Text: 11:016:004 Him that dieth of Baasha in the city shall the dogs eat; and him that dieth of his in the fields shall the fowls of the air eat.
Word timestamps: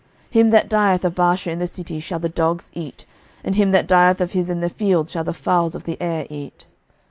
11:016:004 0.31 0.31
Him 0.31 0.49
that 0.49 0.67
dieth 0.69 1.05
of 1.05 1.13
Baasha 1.13 1.51
in 1.51 1.59
the 1.59 1.67
city 1.67 1.99
shall 1.99 2.17
the 2.17 2.27
dogs 2.27 2.71
eat; 2.73 3.05
and 3.43 3.53
him 3.53 3.69
that 3.69 3.85
dieth 3.87 4.19
of 4.19 4.31
his 4.31 4.49
in 4.49 4.59
the 4.59 4.67
fields 4.67 5.11
shall 5.11 5.23
the 5.23 5.31
fowls 5.31 5.75
of 5.75 5.83
the 5.83 6.01
air 6.01 6.25
eat. 6.27 6.65